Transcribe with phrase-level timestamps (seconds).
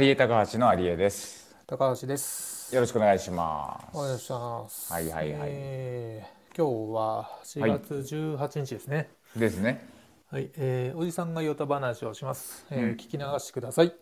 [0.00, 1.56] 有江高橋の有江です。
[1.66, 2.72] 高橋です。
[2.72, 4.92] よろしくお願いしまお願いします。
[4.92, 9.08] はいはいはいえー今日は4月18日ですね。
[9.32, 9.38] す。
[9.38, 9.88] ですね。
[10.30, 12.64] はい、えーおじさんがヨタ話をします。
[12.70, 13.92] えーうん聞き流してください。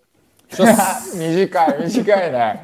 [1.17, 2.63] 短い短いね。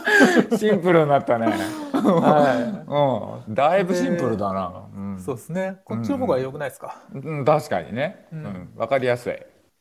[0.58, 1.46] シンプルになったね。
[1.92, 4.88] はうん、だいぶシンプルだな。
[4.94, 5.20] うんい。
[5.20, 5.80] そうですね。
[5.84, 7.02] こっちの方が良くないですか？
[7.12, 8.26] うん、確かにね。
[8.32, 9.36] ううんん、わかりやすい。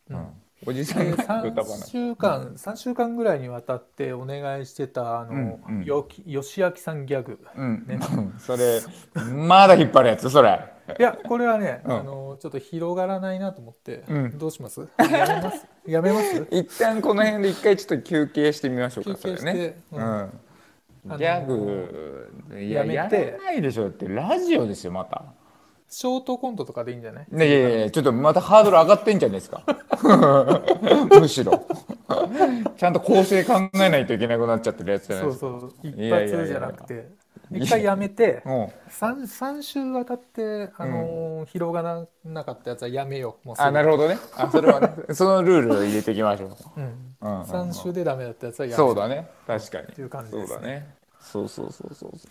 [0.09, 0.27] うん、
[0.66, 1.89] おじさんでが3歌話。
[1.89, 5.31] 週間三週間ぐらいにわたってお願いしてたあの、
[5.67, 7.40] うんうんよき吉明さんギャグ。
[7.55, 8.81] うん、ねうん それ、
[9.48, 10.59] まだ引っ張るやつ、それ。
[11.00, 14.88] いやこれはね、うんあのちょっと広がらないなと思って、うんどうします？
[14.98, 15.67] やめます？
[15.88, 16.48] やめます？
[16.52, 19.12] 一旦この辺で一回ちょっと休憩してみましょうか。
[19.16, 19.80] 休憩それね。
[19.94, 20.30] ううんん。
[21.17, 25.23] ギャグ、いや、ややめてらないでしょって、ラジオですよ、また。
[25.89, 27.25] ショートコントとかでいいんじゃない？
[27.29, 29.63] ねいやいやちょっとまたハードル上がってんじゃないですか。
[31.20, 31.66] むしろ。
[32.77, 35.39] ちゃんと構成考えないといけなくなっちゃってるやつじゃないですか。
[35.39, 37.09] そうそう一いやいやいや発じゃなくて
[37.52, 38.67] 一回やめてうん。
[38.89, 43.47] 三三週渡ってあのー広がらなかったやつはやめよう。
[43.47, 44.17] もうあなるほどね。
[44.38, 44.94] あそれはね。
[45.14, 46.49] そのルールを入れていきましょう、
[46.80, 46.81] う
[47.42, 47.45] ん。
[47.45, 49.27] 三週でダメだったやつはやめそうだね。
[49.47, 49.86] 確かに。
[49.86, 50.61] っていう感じそうですね。
[50.61, 50.98] だね
[51.31, 52.27] そうそうそうそうそ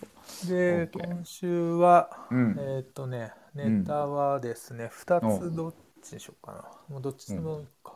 [0.47, 0.49] う。
[0.49, 2.55] で OK 今週は、うん。
[2.59, 6.63] えーっとねネタはですね二、つどっちにしようかな。
[6.89, 7.93] もうどっちでもいいか、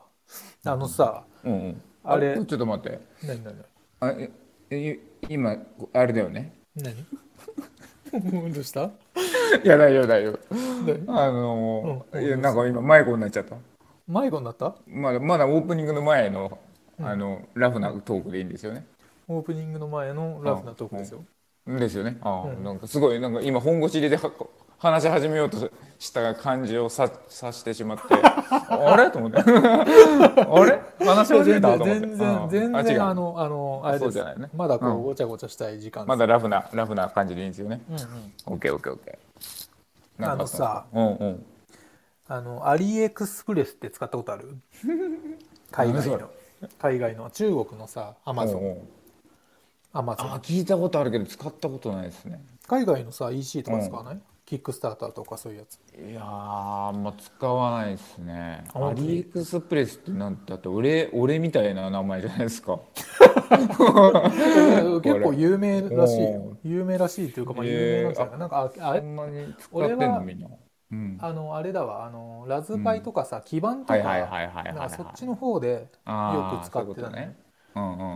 [0.65, 1.81] あのさうんうん。
[2.03, 2.99] あれちょっと待って。
[3.25, 3.55] 何何
[3.99, 4.29] あえ
[4.69, 5.55] え今
[5.93, 6.53] あれだよね？
[6.75, 7.05] 何？
[8.11, 8.85] 何 どうした？
[8.85, 8.89] い
[9.67, 10.39] や大丈夫大丈夫。
[11.05, 11.19] 何？
[11.19, 13.55] あのーうんいやなんか今迷子になっちゃった。
[14.07, 14.75] 迷子になった？
[14.87, 16.57] まだまだオープニングの前の
[16.99, 18.85] あのラフなトークでいいんですよね
[19.27, 21.23] オープニングの前のラフなトークですよ、
[21.67, 22.17] ですよね。
[22.21, 22.63] ああ、うん。
[22.63, 24.31] なんかすごいなんか今本腰入れでは
[24.77, 28.03] 話し始めようとした感じをささしてしまって、
[28.69, 29.09] あれ？
[29.11, 29.43] と思って、 あ
[30.65, 30.81] れ？
[31.05, 31.77] 話し始めた？
[31.77, 31.99] と思って。
[32.01, 34.17] 全然全然あのあのあれです。
[34.17, 34.49] ね。
[34.53, 35.03] まだこううん。
[35.03, 37.81] ごちゃごちゃしたい時間まだラフなラフな感じでいいんですよね。
[37.89, 38.33] うんうん。
[38.47, 40.31] オッケーオッケーオッケー。
[40.31, 41.45] あのさうんうん。
[42.27, 44.57] あのアリエクスプレスって使ったことある？
[45.71, 46.29] 海外の。
[46.79, 48.77] 海外の中国のさアマゾン
[49.93, 52.43] アマゾンあ聞いたことあるけど使ったことないですね。
[52.67, 55.79] 海外のさ EC とか使わない、キックスターターとかそういうやつ。
[55.95, 58.63] いやーあんま使わないですね。
[58.73, 62.79] あアリエクスプレスってなんだって俺俺みたいな名前じゃないですか。
[65.03, 66.27] 結構有名らしい。
[66.63, 68.37] 有名らしいっていうかまあへ有ー名なんじゃない？
[68.37, 68.99] なんかああれ？
[69.01, 70.49] そんなに使ってん俺はのみんな。
[70.91, 71.17] うん。
[71.17, 72.05] あのあれだわ。
[72.05, 77.37] あのラズパイとかさ、基板とかそっちの方でよく使ってたね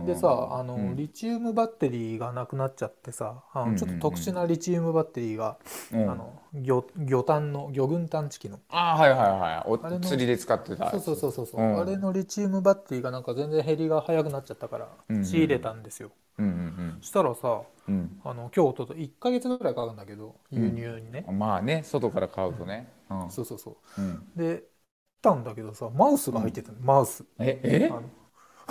[0.06, 0.96] でさあの、うん。
[0.96, 3.74] リチウムバッテリーがなくなっちゃってさあうんうんうん。
[3.74, 5.58] のちょっと特殊なリチウムバッテリーが、
[5.92, 6.10] うん。
[6.10, 8.60] あの魚魚探の魚群探知機の。
[8.70, 9.70] あーはいはいはい。
[9.70, 10.90] お釣りで使ってた。
[10.90, 11.80] そうそうそうそうそう、うん。
[11.80, 18.20] あれのリチウムバッテリーがなんか全然減りが早くなっちゃったからうんうん仕入れたんですよ、うんうんそしたらさうん。
[18.24, 21.38] あの今日とと1ヶ月ぐらいかかるんだけど輸入にね、うん。
[21.38, 22.88] まあね外から買うとね。
[23.10, 23.30] うん。
[23.30, 24.00] そうそうそう。
[24.00, 24.22] うん。
[24.36, 24.62] で
[25.20, 27.24] たんだけどさマウスが入ってたの、マウス。
[27.40, 27.88] ええ？
[27.90, 28.02] あの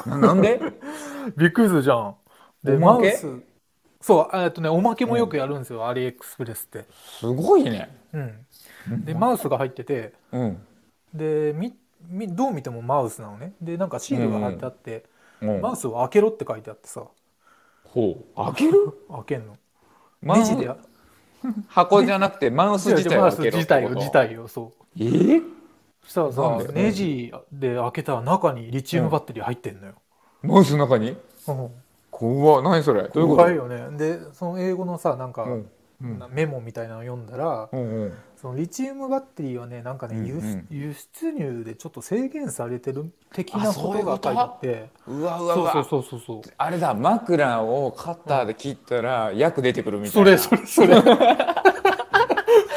[0.06, 0.60] ななんで？
[1.38, 2.16] びっくりするじゃん。
[2.64, 3.28] でマウス。
[4.00, 6.86] そうえっとねおまけもよくやるんですよ、アリエクスプレスって。
[7.20, 7.90] すごいね。
[8.14, 9.06] うん。
[9.06, 10.14] でマウスが入ってて。
[10.32, 10.66] うん。
[11.14, 11.76] でみ
[12.10, 13.54] みどう見てもマウスなのね。
[13.62, 15.06] でなんかシールが貼ってあって、
[15.42, 15.62] うん。
[15.62, 17.04] マウスを開けろって書いてあってさ。
[17.86, 18.36] ほう。
[18.36, 18.94] 開ける？
[19.10, 19.58] 開けんの。
[20.22, 20.56] マウス？
[20.56, 20.78] でや。
[21.68, 23.96] 箱じゃなくてマウス自体をマウス開けろってこと？
[24.00, 24.84] 自体を自体をそう。
[25.00, 25.57] えー？
[26.08, 29.94] そしたらさネジで開けたら中にリチウムバッテリー入ってんのよ、
[30.42, 31.18] マウスの中に？
[31.48, 31.70] うん。
[32.10, 32.64] 怖っ。
[32.64, 33.10] 何それ？
[33.10, 33.44] どういうこと？
[33.44, 33.98] 怖いよね。
[33.98, 35.70] でその英語のさなんか、うん。
[36.02, 36.20] うん。
[36.20, 38.14] なメモみたいなのを読んだら、うんうん。
[38.40, 40.68] そのリチウムバッテリーはねなんかね、うんうん。
[40.70, 44.90] 輸輸出入でちょっと制限されてる的なあこととが書いてあって。
[45.08, 45.74] うわうわうわ。
[45.74, 46.54] そうそうそうそうそう。
[46.58, 50.32] あれだ枕をカッターで切ったら薬出てくるみたいそな。
[50.32, 50.96] れそれそれ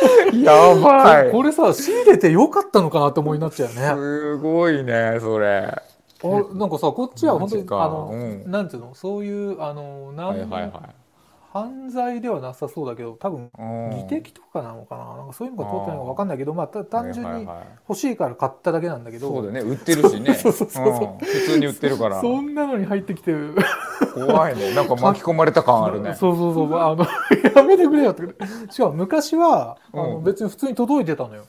[0.43, 1.31] やばい。
[1.31, 5.75] これさ仕入れてよかったのかなって思いになっちゃうよねすごいねそれ。
[6.23, 8.95] あなんかさこっちは本当にあの、うんなんていうの？
[8.95, 10.71] そういうあのなん、はいはいはい。
[11.53, 13.91] 犯罪ではなさそうだけど多分うん。
[13.91, 15.17] 技的とかなのかな？
[15.17, 17.67] なんかそういうのが通ってないのか分かんないけどまあた単純にはいはいはい。
[17.89, 19.61] 欲しいから買っただけなんだけど、そうだね。
[19.61, 20.35] 売ってるしね。
[20.39, 21.09] そうそうそうそう。
[21.17, 21.19] ん。
[21.19, 22.21] 普通に売ってるから。
[22.23, 23.57] そんなのに入ってきてる。
[24.15, 24.75] 怖いね。
[24.75, 26.15] なんか巻き込まれた感あるね。
[26.19, 26.75] そうそうそう。
[26.77, 27.05] あの
[27.55, 28.23] やめてくれよって。
[28.71, 30.25] しかも昔はあのうん。
[30.25, 31.45] 別に普通に届いてたのよ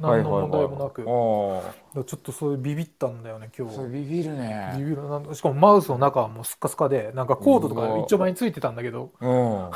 [0.00, 1.62] 何の問題もなく、だかお
[1.94, 3.78] らちょっとそういうビビったんだよね今日。
[3.88, 4.74] ビビるね。
[4.76, 5.08] ビビる。
[5.08, 9.10] なんしかもマウスの中はもうスッカスカでなんかコードとか一丁前についてたんだけど。
[9.20, 9.70] うん。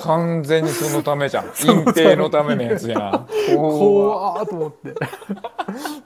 [0.00, 1.44] 完全にそのためじゃん。
[1.66, 3.26] 隠蔽のためのやつじゃん。
[3.54, 4.90] 怖怖ーと思って。
[4.90, 4.94] っ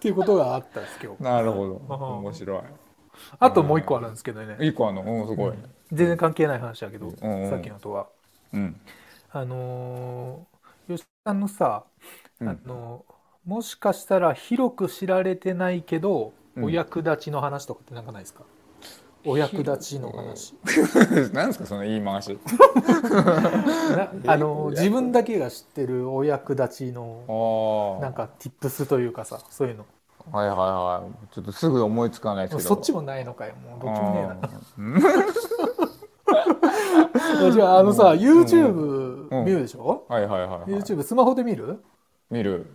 [0.01, 1.23] ていうことがあったんです今日。
[1.23, 1.83] なるほど。
[1.89, 2.19] うん。
[2.19, 2.63] 面白い。
[3.39, 5.03] あともう一個あるんですけどね、一個あの？
[5.03, 5.53] うんすごい、
[5.93, 7.51] 全然関係ない話だけど、んうん。
[7.51, 8.09] さっきのとは。
[8.53, 8.81] うん。
[9.31, 11.85] あのー吉田さんのさ、
[12.41, 12.49] うん。
[12.49, 13.12] あのー
[13.47, 16.65] もしかしたら広く知られてないけど、うん。
[16.65, 18.45] お役立ちの話とかってなんかないですか？
[19.25, 20.55] お役立ちの話。
[21.33, 22.39] なんですかその言い回し。
[23.97, 29.87] な あのー自分だけが知ってるお役立ちのあなんか tips というかさそういうの。
[30.33, 31.35] あはいはいはい。
[31.35, 32.69] ちょっとすぐ思いつかないですけど。
[32.69, 33.55] そっちもないのかよ。
[33.55, 34.39] もうどっちもねえな。
[37.49, 38.19] あじゃああのさ、うん。
[38.19, 39.45] YouTube うん。
[39.45, 41.83] 見るでしょ、ーはいはいはい、はい、YouTube スマホで見る？
[42.31, 42.67] 見る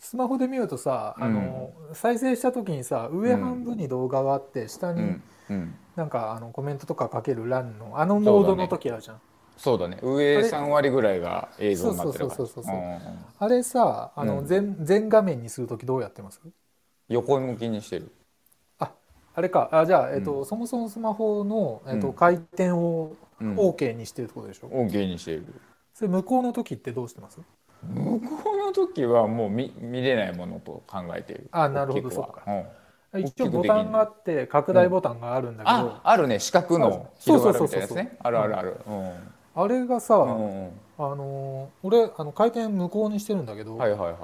[0.00, 5.22] スマホで見るとさ、あの再生した時にさ上半分に動画があって下にうん。
[5.50, 5.74] うん。
[5.96, 9.16] なんかあのコメントとか書ける欄のあのモードの時あるじゃん。
[9.16, 9.20] あ,、
[9.58, 9.98] そうだね。
[10.02, 14.46] 上3割ぐらいが映像になってるからそうそうそうそうそううんれさあのうん。
[14.46, 16.40] 全,、全画面にする時どうやってます？
[17.08, 18.10] 横向きにしてる。
[18.78, 18.92] あ
[19.34, 19.68] あれか。
[19.72, 22.14] あじゃあ、えっとそもそもスマホの、えっとうん。
[22.14, 23.56] 回転をうん。
[23.56, 25.44] OK にしてるってことでしょ、OK にしてる。
[25.94, 27.40] それ向こうの時ってどうしてます？
[27.82, 31.48] 向こうの時はもう見見れないものと考えている。
[31.52, 32.42] あなるほどそっか。
[32.46, 33.22] うん。
[33.22, 36.38] 一応ボタンがあって拡大ボタンがあるんだけど、ああるね。
[36.38, 38.16] 四角の広がるみたいなやつね。
[38.20, 38.76] あるあるある。
[38.86, 39.12] うん。
[39.54, 44.16] あれがさ、うんうんあのー俺あの回転無効にしてるんだけど、はいはいはい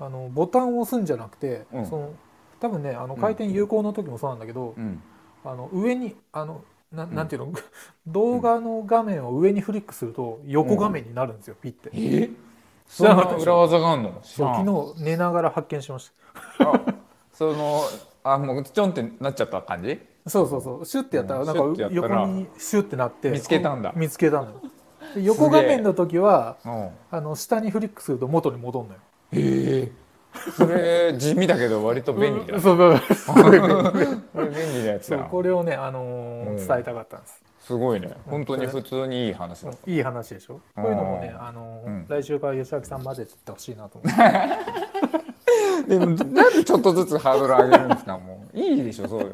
[0.00, 1.86] あのボタンを押すんじゃなくて、うん。
[1.86, 2.12] その
[2.60, 5.00] 多分ねあの回転有効の時もそうなんだけど、うん。
[5.44, 7.52] あの上にあのななんていうの、
[8.06, 11.90] 動画の画面を上にフリックすると横画面になるんですよ、ピッて。
[11.92, 12.30] え？
[12.86, 14.20] そんな裏技があんの？
[14.22, 14.64] 昨
[14.96, 16.12] 日寝ながら発見しまし
[16.58, 16.80] あ
[17.32, 17.82] その
[18.22, 19.96] あもうちょんってなっちゃった感じ？
[20.24, 20.86] たそうそうそう。
[20.86, 21.46] シュッてやったらうん。
[21.46, 23.30] なんか横にシュッてなって。
[23.30, 23.92] 見つけたんだ。
[23.94, 24.60] 見つけたの。
[25.16, 26.88] 横画面の時はうん。
[27.10, 29.00] あの下にフリックすると元に戻るのよ。
[29.32, 29.92] へえ。
[30.56, 32.60] それ地味だけど割と便利だうん。
[32.60, 32.76] そう
[33.14, 33.34] そう。
[33.44, 33.72] これ便
[34.74, 38.10] 利なやつそうだこれをね、あの伝えたかったんですすごいね。
[38.26, 40.60] 本当に普通にいい話だいい話でしょ？
[40.76, 42.06] こういうのもね、うんあのーうん。
[42.08, 48.18] 来週から吉明さん混ぜてってほしいなと思って でもなんでちょっとずつハードル上げるんですか？
[48.18, 48.58] もう。
[48.58, 49.32] いいでしょそういう。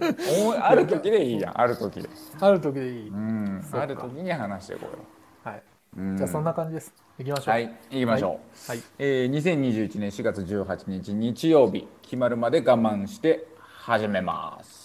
[0.60, 1.60] ある時でいいやん。
[1.60, 2.08] ある時で。
[2.40, 3.64] ある時でいい、うん。
[3.72, 4.98] ある時に話していこうよ
[5.44, 5.62] はい、
[5.98, 6.16] うん。
[6.16, 6.94] じゃあそんな感じです。
[7.18, 7.54] いきましょう。
[7.54, 7.66] はい。
[7.90, 8.80] 行きましょう、はい。
[8.98, 13.46] えー、2021年4月18日日曜日決まるまで我慢して
[13.82, 14.79] 始めます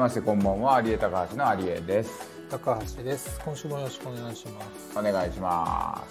[0.00, 2.10] ましてこんばんは有江高橋の有江です。
[2.50, 3.38] 高橋です。
[3.44, 4.62] 今週もよろしくお願いしま
[4.92, 4.98] す。
[4.98, 6.02] お願いしま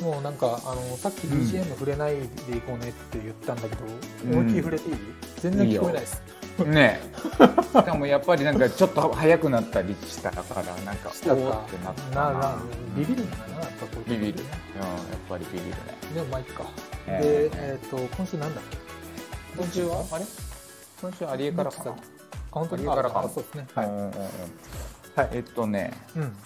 [0.00, 3.84] もうなんかあのさっき BGM 触れないでいこうねって言ったんだけど、
[4.24, 4.32] うん。
[4.38, 4.96] 思いっきり触れていい？
[5.40, 6.22] 全然聞こえないです。
[6.56, 7.12] すねえ。
[7.82, 11.34] しかもやっぱりなんかちょっと早くなったりしたからなんかしたか。
[11.34, 11.42] って
[11.84, 12.38] なったなな。
[12.38, 12.58] な
[12.96, 13.60] ビビるんだな。
[13.60, 14.48] やっぱこうビビる、うん、やっ
[15.28, 15.76] ぱりビビるね。
[16.14, 16.64] でもまあいいか、
[17.06, 18.60] えでえっ、と今週なんだ
[19.58, 20.02] 今週は？
[20.12, 20.24] あれ？
[21.02, 21.90] 今週有江からかな。
[21.90, 21.94] あ
[22.52, 23.66] 本当にからかあそうですね。
[23.74, 24.12] はい、うんうんうん
[25.16, 25.92] はいえっとね。
[26.16, 26.36] うん。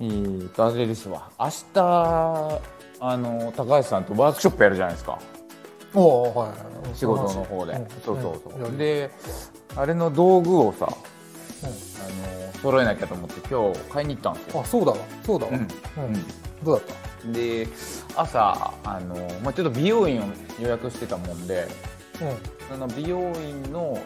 [0.00, 1.30] えーとあれですわ。
[1.38, 2.60] 明日
[3.00, 5.18] あの高橋さんとワークショップやるじゃないですか。
[5.94, 6.96] おおはい。
[6.96, 7.88] 仕事の方で、うん。
[8.04, 8.78] そうそうそう、ん。
[8.78, 9.10] で
[9.76, 11.68] あれの道具をさうあ
[12.48, 14.60] の揃えなきゃと思って今日買いに行ったんですよ。
[14.60, 14.98] んあそうだわ。
[15.24, 15.62] そうだわ、ううん。
[15.62, 15.68] ん。
[16.64, 17.32] どうだった？
[17.32, 17.68] で
[18.16, 20.24] 朝あの、まあ、ちょっと美容院を
[20.60, 21.66] 予約してたもんで
[22.68, 23.98] その美容院の、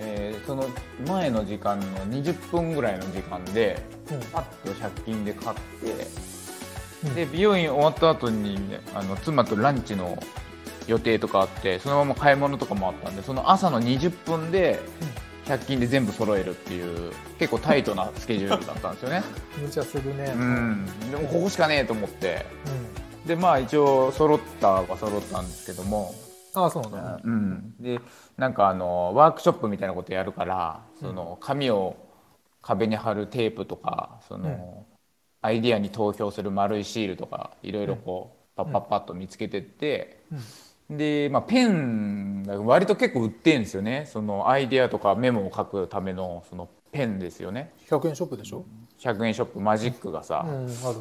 [0.00, 0.68] えーその
[1.06, 4.20] 前の時間の20分ぐらいの時間でうん。
[4.32, 6.06] パッと100均で買って
[7.04, 7.14] うん。
[7.14, 8.58] で美容院終わった後に
[8.94, 10.18] あの妻とランチの
[10.86, 14.78] 予定とかあってそのまま買い物とかもあったんでその朝の20分で
[15.46, 19.22] 100均で全部揃えるっていう結構タイトなスケジュールだったんですよね。
[19.58, 20.32] う ん無茶するね。
[20.34, 20.86] うん。
[21.10, 22.46] でもここしかねえと思って。
[23.22, 23.28] うん。
[23.28, 26.14] でまあ一応揃ったは揃ったんですけども、
[26.64, 28.00] あそうなんだ、うん、で
[28.36, 31.96] なんかあのワークショップみたいなことやるからその紙を
[32.62, 34.84] 壁に貼るテープとかその、
[35.40, 40.24] アイディアに投票する丸いシールとかいろいろこうパッパッパッと見つけてって、
[40.90, 44.08] で、まあ、ペンが割と結構売ってんですよね。
[44.10, 47.72] そのアイディアとかメモを書くためのそのペンですよね。
[47.88, 48.64] 100円ショップでしょ
[48.98, 50.44] ？100円ショップマジックがさ。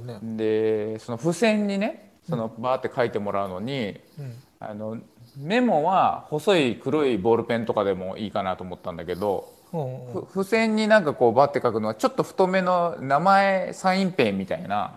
[0.01, 0.19] ね。
[0.21, 4.33] でその付箋にねそのバーって書いてもらうのに、うん。
[4.59, 4.97] あの
[5.38, 10.25] メモは細い黒いボールペンとかでもいいかなと思ったんだけど、うんうん。
[10.25, 14.94] ふ付箋になんかこうバッて書くのはちょっと太めの名前サインペンみたいな、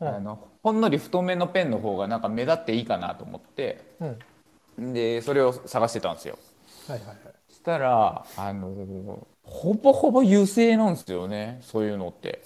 [0.00, 0.08] うん。
[0.08, 3.82] あのほんのり太めのペンの方がなんか目立っていいかなと思って。
[4.00, 4.92] うん。
[4.92, 6.38] でそれを探してたんですよ。
[6.88, 7.16] はいはいはい。
[7.48, 12.42] そしたらあのほぼほぼ油性なんですよねそういうのって。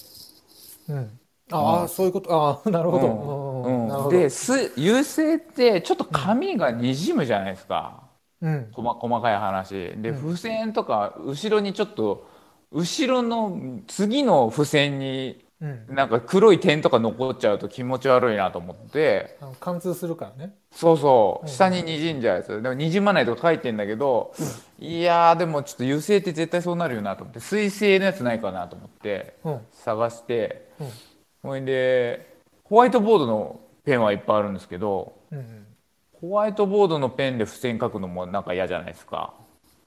[0.88, 2.32] うんああそういうこと。
[2.32, 4.10] あ あなるほど。
[4.10, 8.02] です油性ってちょっと紙がにじむじゃないですか、
[8.40, 8.68] うん。
[8.72, 9.74] 細細かい話。
[9.96, 10.28] で、うん。
[10.28, 12.26] 付箋とか後ろにちょっと
[12.70, 15.86] 後ろの次の付箋にうん。
[15.88, 19.36] なんか黒い点とか残っちゃうと気持ち悪いなと思って。
[19.58, 20.54] 貫通するからね。
[20.70, 21.46] そうそう。
[21.46, 21.52] うん。
[21.52, 22.62] 下ににじんじゃうやつ。
[22.62, 24.32] でもにじまないとか書いてんだけど、
[24.78, 27.40] いやーでもちょっと油性って絶対そうなるよなと思って。
[27.40, 29.66] 水性のやつないかなと思ってうん。
[29.72, 30.92] 探してうん
[31.42, 35.66] ほいでホワイトボードのペンはいっぱいあるんですけどうんうん
[36.20, 39.34] ホワイトボードのペンで付箋書くのもなんか嫌じゃないですか。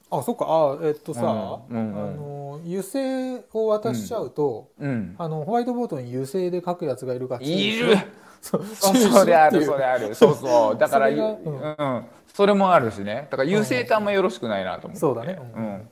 [0.10, 5.16] あそっかあえっとさ、うんうんうんあの油性を渡しちゃうと、うん。
[5.18, 7.98] あのホワイトボードに油性で書くやつがいるからいる。
[8.42, 10.16] そうそそれあるそれれある。
[10.16, 10.78] そうそう。
[10.80, 13.28] だからそれがううんん、それもあるしね。
[13.30, 15.00] だから油性ってあんまよろしくないなと思って。
[15.00, 15.90] そうだねううんん。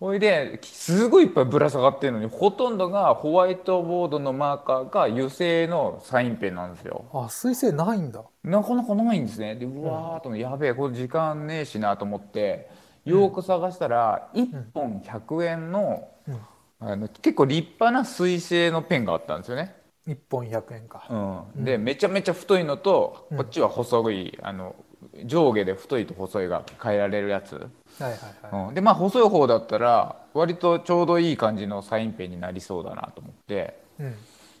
[0.00, 7.04] ほいですごいいっぱいぶら下がってるのにほとんどがホワイトボードのマーカーが油性のサインペンなんですよ。
[7.12, 8.24] あ水性ないんだ。
[8.42, 9.56] なかなかないんですね。
[9.56, 12.70] でうわーっとやべえこれ時間ねえしなと思って
[13.04, 16.40] よく探したら1本100円のうん。
[16.82, 19.76] あの結構立派な水性のペンがあったんですよね。
[20.08, 23.36] 1本100円か、うん、でめちゃめちゃ太いのと、うん。
[23.36, 24.74] こっちは細いあの
[25.26, 27.68] 上下で太いと細いが変えられるやつ、
[28.02, 33.80] はいはいはい、うん、でまあ細い方だったら割とちょうどいい感じのサインペンになりそうだなと思って。
[33.98, 34.14] うん。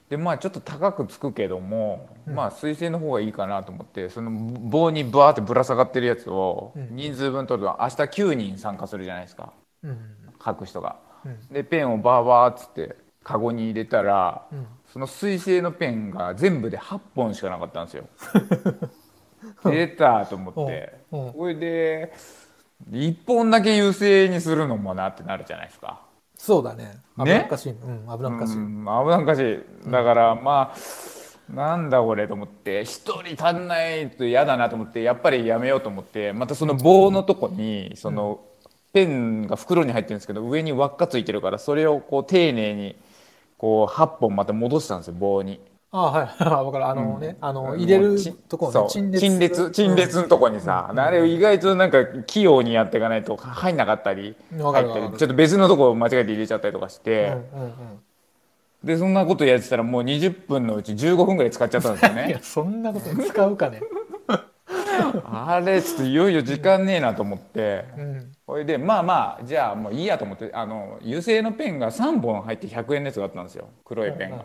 [0.08, 2.34] でまあちょっと高くつくけども、うん。
[2.34, 6.96] まあ水性の方がいいかなと思ってその棒にバーってぶら下がってるやつをうん。
[6.96, 9.52] 人数分取ると明日9人参加するじゃないですか。
[9.84, 9.98] うん。
[10.44, 10.96] 書く人が。
[11.24, 11.48] うん。
[11.52, 14.66] でペンをバーバーっつってカゴに入れたらうん。
[14.92, 18.04] その水性のペンが全部で8本しかなかったんですよ。
[19.70, 21.00] 出たと思って。
[21.10, 22.12] これで
[22.90, 26.00] 1本だけ油性にするのもなってなるじゃないですか。
[26.36, 26.96] そうだね。
[27.18, 29.90] 危ねなっかしい、うん危なっかしい、うん、危なっかしい。
[29.90, 38.40] だからまあなんだこれと思って1人足んないと嫌だなと思ってやっぱりやめようと思ってまたその棒のとこにその
[38.92, 42.96] ペンが袋に入ってるんですけど上に輪っかついてるからそれをこう丁寧に
[43.58, 45.60] こう8本また戻したんですよ棒に。
[45.92, 46.26] あはい。
[46.26, 46.86] はい分かる。
[46.86, 49.70] あのね、あのもう入れるちところね陳列。
[49.72, 57.72] 陳列のとこにさ、あれ意外となんか器用にやっていかないと入んなかったり入ったりちょっと別のとこ間違えて入れちゃったりとかして、うんうんうん。
[58.84, 63.80] でそんなことやってたらもう20分のうち15分ぐらい使っちゃったんですよ いやねそんなことに使うかね。
[65.24, 67.84] あれちょっといよいよ時間ねえなと思って。
[67.98, 68.32] うん。
[68.46, 73.66] それでまあまあじゃあもういいやと思ってあの油性のペンが3本入って100円のやつがあったんですよ。
[73.84, 74.36] 黒いペンが。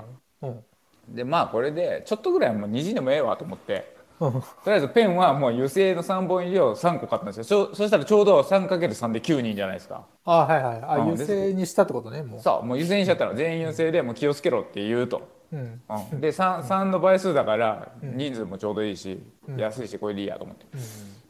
[0.42, 0.64] うん
[1.10, 3.96] でまあこれでちょっとぐらいはもう虹でもええわと思って。
[4.20, 4.32] うん。
[4.32, 7.70] とりあえずペンはもう油性の3本入りを3個買ったんですよ。
[7.74, 10.06] そしたらちょうど 3×3 で9人じゃないですか。
[10.24, 10.82] あはいはい。
[10.84, 12.40] あうん油性にしたってことねもう。
[12.40, 15.82] そうもう油性にしちゃったら全員油性でもう気をつけろって言うと、うん。
[16.12, 18.18] うん、で 3, 3の倍数だからうん。
[18.18, 19.58] 人数もちょうどいいし、うん。
[19.60, 20.66] 安いしこれでいいやと思って。
[20.74, 20.80] うん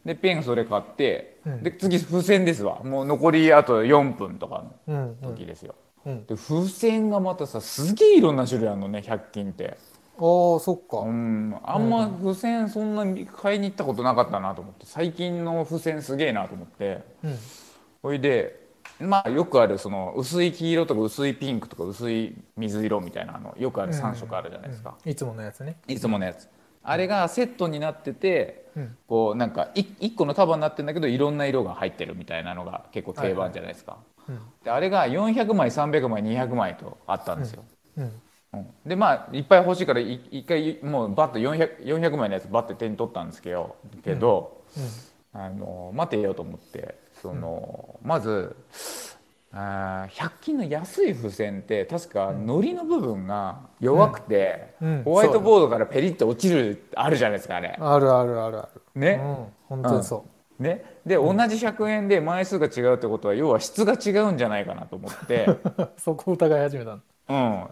[0.05, 1.63] でペンそれ買って、うん。
[1.63, 2.83] で次付箋ですわ。
[2.83, 5.73] もう残りあと4分とかうんの時ですよ、
[6.05, 6.25] うん。
[6.25, 9.77] で付箋がまたさすげえいろんな種類あるのね100均って。
[10.17, 10.99] ああそっか。
[10.99, 11.55] うん。
[11.63, 17.01] あんま付箋そんなに買いに行ったことなかったなと思って最近の付箋すげえなと思って。
[17.23, 17.37] うん。
[18.01, 18.65] ほいで
[18.99, 25.77] まあよくあるその薄い黄色とか薄いピンクとか薄い水色みたいなのよくある3色あるじゃないですか、うんいつものやつね。
[25.87, 26.47] いつものやつ。
[26.87, 28.97] あれがセットになっててうん。
[29.07, 34.14] こうなんか1個の束になってるんだけどいろんな色が入ってるみたいなのが結構定番じゃないですか、うん
[34.63, 37.63] であれが400枚300枚200枚とあったんですよ、
[38.85, 44.61] でまあいっぱい欲しいからい一回もうバッと 400, 400枚のやつバッて手に取ったんですけどけど、
[45.33, 48.55] あの待てよと思ってその、まず
[49.57, 54.97] あー100均の安い付箋って確か糊の部分が弱くて、うん。
[54.97, 55.03] うん。
[55.03, 57.69] ホワイトボードからペリッと落ちるあるじゃないですかあれ。
[57.79, 58.81] あるあるあるある。
[58.99, 59.21] ね。
[59.23, 59.47] うん。
[59.69, 60.25] 本当にそ
[60.59, 65.45] ね、で同じ100円で枚数が違うってことは要は質が違うんじゃないかなと思って。
[65.45, 65.59] う
[65.97, 67.01] そこ疑い始めたの。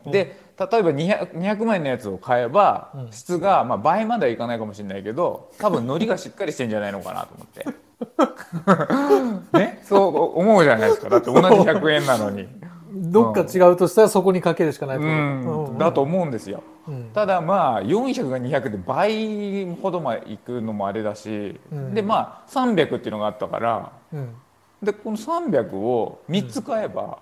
[0.06, 3.12] うん、で例えば 200, 200万円のやつを買えば、うん。
[3.12, 7.66] 質が、まあ、倍まではいかないかもしれないけど多分海苔がしっかりしてんじゃないのかなと思って。
[9.58, 9.80] ね？
[9.84, 11.10] そう思うじゃないですか。
[11.10, 12.48] だって同じ100円なのに、
[12.94, 15.08] どっか違うとしたらそこにかけるしかないとう。
[15.08, 16.64] 思う、ん、だと思うんですよ。
[16.88, 17.10] うん。
[17.14, 21.94] ただまあ400が200で倍ほどまでいくのもあれだし、うん。
[21.94, 24.36] でまあ300っていうのがあったからうん。
[24.82, 27.20] でこの300を3つ買えば、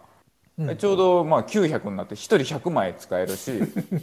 [0.57, 0.77] うん。
[0.77, 3.51] ちょうどまあ900になって1人100枚使えるし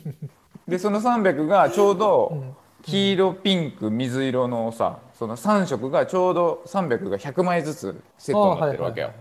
[0.67, 2.57] でその300がちょううどん。
[2.83, 9.13] 黄色ピンク水色のさその3色がちょうど300が100枚ずつセットになってるわけよ、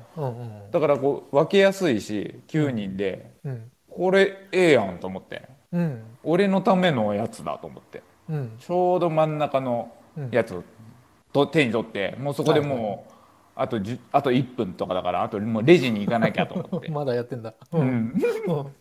[0.71, 3.51] だからこう分けやすいし9人でうん。
[3.51, 5.49] うんこれええやんと思って。
[5.71, 6.03] うん。
[6.23, 8.03] 俺のためのやつだと思って。
[8.29, 8.51] うん。
[8.59, 9.91] ちょうど真ん中の
[10.29, 10.63] やつを
[11.33, 13.13] と手に取ってもうそこでもう
[13.55, 16.91] あと10あと1分とかだからあともうレジに行かなきゃと思って。
[16.91, 17.55] まだやってんだ。
[17.71, 18.13] ううん。
[18.21, 18.71] でこ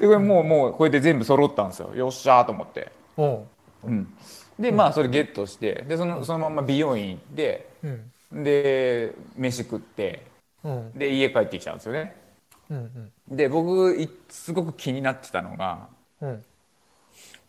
[0.00, 1.94] れもうもうこれで全部揃ったんですよ。
[1.94, 3.44] よっしゃーと思って、うん。
[3.84, 4.15] うん、
[4.58, 8.44] でまあそれゲットしてでそのそのまま美容院行ってうん。
[8.44, 10.22] で飯食って
[10.64, 10.92] うん。
[10.92, 12.16] で家帰ってきたんですよね。
[12.70, 15.88] うんで僕いすごく気になってたのが
[16.20, 16.44] うん。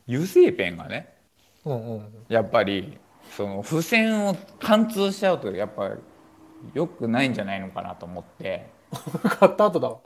[0.08, 1.14] 油性ペンがね
[1.66, 2.98] うんうんやっぱり
[3.36, 5.92] その付箋を貫通しちゃうとやっぱ
[6.74, 8.76] 良くないんじゃないのかなと思って。
[9.40, 10.00] 買った後だわ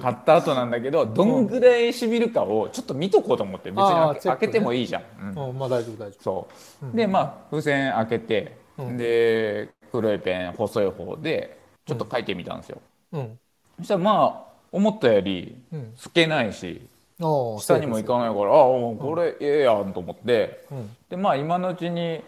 [0.00, 5.02] 買った後なんだけどどんぐらいしみるかをちょっと見とこうと思って別に開け,、開けてもいいじゃん。
[5.20, 5.48] うん。
[5.48, 6.48] うんまあ大丈夫大丈そ
[6.82, 6.92] う、うん。
[6.96, 8.96] でまあ付箋開けて、うん。
[8.96, 12.80] で黒いペン細い方でちょっと書いてみたんですよ、
[13.12, 13.38] 夫うん。
[13.78, 15.92] そしたらまあ思ったよりうん。
[15.96, 16.80] 透けないし
[17.18, 18.66] 下にも行かないからああ
[18.98, 20.64] これええやんと思って。
[20.70, 20.96] うん。
[21.08, 22.22] でまあ今のうちに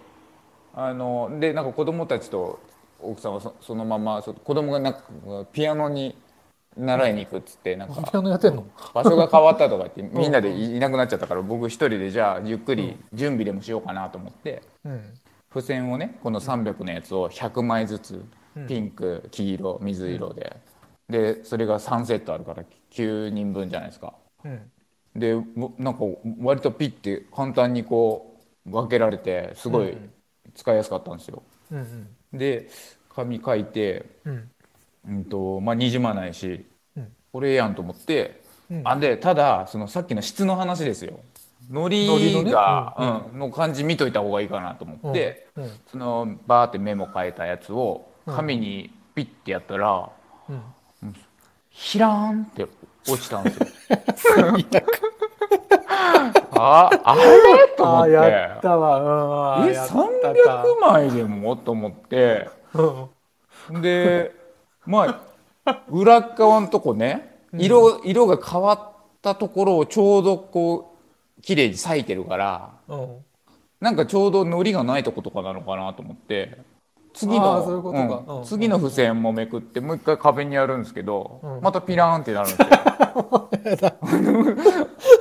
[0.75, 2.61] あのでなんか子供たちと
[3.01, 5.01] 奥さんはそそのままそ子供がなんか
[5.53, 6.17] ピアノに
[6.77, 15.15] 習いに行くっつってなんか場所が変わったとか言ってみんなでいなくなっちゃったから僕一人でじゃあゆっくり準備でもしようかなと思ってうん。
[15.51, 18.25] 付箋をねこの300のやつを100枚ずつ
[18.57, 18.67] うん。
[18.67, 20.57] ピンク黄色水色で。
[21.09, 24.15] でそれが3セットあるから9人分じゃないですか。
[24.45, 24.71] うん。
[25.17, 26.01] でもなんか
[26.41, 30.11] 割とピッて簡単にこう分けられてすごいうん
[30.55, 31.43] 使いやすかったんですよ。
[31.73, 32.69] うんで
[33.09, 34.05] 紙書いて、
[35.07, 37.12] うんうんとまあ、にじまないしうん。
[37.33, 38.40] これええやんと思って
[38.71, 38.83] うん。
[38.85, 41.21] あでただそのさっきの質の話ですよ。
[41.71, 43.38] のり海苔のねが、うん。
[43.38, 45.71] の感じ見といた方がいいかなと思って、うん。
[45.90, 50.09] そのバーってメモ書いたやつを紙にピッてやったら、
[50.49, 50.62] うん。
[51.70, 52.66] ひらーんって
[53.07, 53.66] 落ちたんですよ。
[56.61, 57.23] ああれ？
[57.77, 58.12] と思って。
[58.12, 59.61] やったわ。
[59.61, 60.01] うんえやったか。
[60.01, 61.57] 300枚でも？
[61.57, 62.49] と思って。
[62.75, 63.09] う
[63.79, 63.83] ん。
[63.83, 64.35] で
[64.88, 65.22] ま
[65.64, 70.96] あ裏っ側のとこね色色が変わったところをちょうどこ
[71.38, 73.16] う綺麗に咲いてるからうん。
[73.81, 76.59] なんかちょうど糊がないとことかなのかなと思って
[77.12, 78.38] 次あのうん。
[78.38, 78.44] うん。
[78.44, 81.61] 次の付箋もめくってもう一回壁にやるんですけど、うん。
[81.61, 82.57] またピラーンってなるん
[83.62, 83.98] ですよ。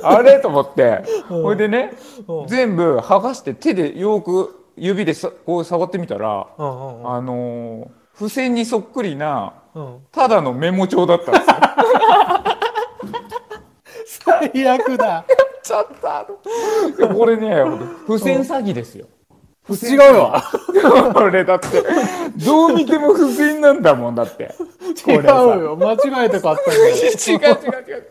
[0.02, 0.40] あれ？
[0.40, 1.02] と思って。
[1.28, 1.42] うん。
[1.42, 1.92] これでね
[2.26, 2.46] うん。
[2.46, 11.56] 全部剥がして手でよく指でさこう触ってみたら、あのー付箋にそっくりなうんただのメモ帳だったんですよ。
[14.50, 15.24] 最悪だ
[15.62, 16.26] ちょっとあ
[16.98, 17.54] のこれね
[18.06, 19.06] 付箋詐欺ですよ。
[19.70, 20.42] 違うわ
[21.14, 21.68] これだって
[22.36, 24.54] どう見ても付箋なんだもんだって。
[25.04, 27.48] こ違うよ間違えて買ったんだよ 違う違う
[27.86, 28.06] 違う。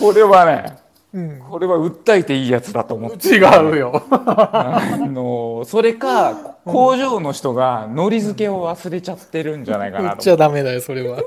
[0.00, 0.79] これはね
[1.12, 1.40] うん。
[1.40, 3.28] これは訴えていいやつだと思って。
[3.28, 3.38] 違
[3.72, 4.02] うよ。
[4.10, 11.22] あのそれか工場の人が海苔付けを忘れちゃってるんじゃないか売なとっちゃダメだよそれは。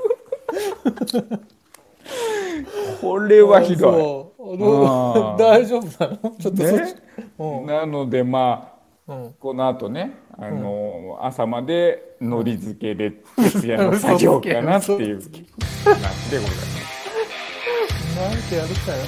[3.00, 4.58] これはひどそう。
[4.58, 6.36] どうあー大丈夫なの？
[6.38, 6.94] ちょっとい、そっち。
[6.94, 7.02] ね、
[7.38, 7.66] うん。
[7.66, 8.72] なのでま
[9.06, 9.34] あうん。
[9.38, 16.74] この後ねあの、朝まで海苔漬けで徹夜の作業かなっていう感じでございます。
[18.16, 19.04] なんてやるかよ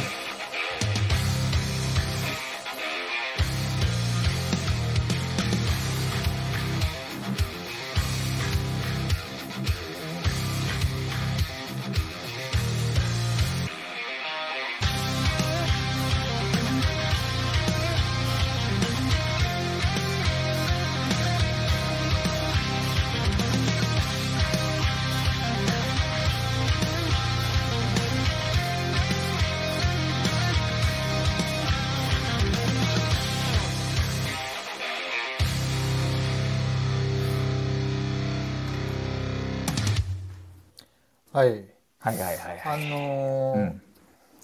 [41.37, 41.51] はい。
[41.99, 43.59] はいはいはいあはい、のー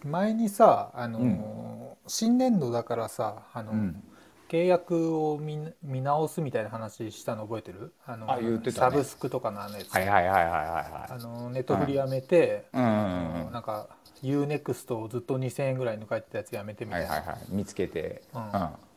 [0.04, 0.10] うん。
[0.10, 4.02] 前にさ、あのー新年度だからさあの、うん。
[4.50, 7.94] 契約を見見直すみたいな話したの覚えてる？
[8.06, 8.72] あのあ言ってたね。
[8.72, 13.52] サブスクとかのあのやつ、はいはいはいはいはあのネットフリやめて、いはいうんうんうん。
[13.52, 13.88] なんか
[14.22, 17.36] UNEXT をずっと2000円ぐらいの書いてたやつやめてみたいいはいはい。
[17.48, 18.22] 見つけて。
[18.34, 18.42] うん。
[18.42, 18.50] うん。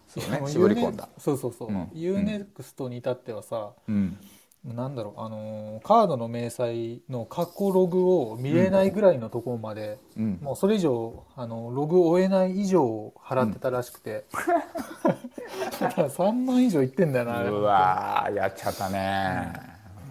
[0.10, 0.41] そうね。
[0.51, 1.08] 絞り込んだ。
[1.17, 1.84] そうそうそう、うん。
[1.93, 4.17] UNEXT に至ってはさ、うん
[4.73, 10.39] なんだろうあのーカードの明細の過去ログを見れないぐらいのところまで、うん。
[10.41, 14.25] もうそれ以上あのログを終えない以上払ってたらしくて、
[15.80, 19.54] だから3万以上いってんだよなうわーやっちゃったね。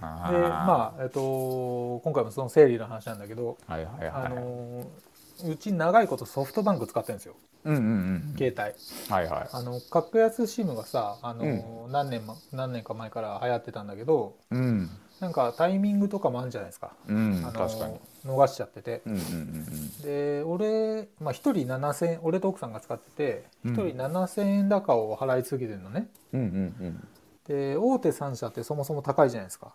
[0.01, 0.41] あでー。
[0.41, 4.11] まあえっと今回もその整理の話なんだけど、はいはいはい。
[4.27, 4.87] あの
[5.45, 7.35] うち長いことソフトバンク使ってるんですよ。
[7.65, 7.87] うんうんう
[8.33, 9.13] ん携帯。
[9.13, 9.49] はいはい。
[9.51, 14.91] あの格安 SIM がさあの、何年も何年か前から流行ってたんだけどうん。
[15.21, 17.99] なんかタイミングとかもあるんじゃないですか、うんあの確かに。
[18.27, 19.03] 逃しちゃってて。
[19.07, 23.75] うんうんうんで俺、まあ、1人7000円俺と奥さんが使っててうん。
[23.75, 26.09] 1人7000円高を払い続けてるのね。
[26.33, 27.09] うんうんうん。
[27.47, 29.73] で大手3社ってそもそも高いじゃないですか、